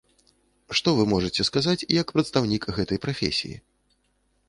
[0.79, 3.55] Што вы можаце сказаць як прадстаўнік гэтай прафесіі?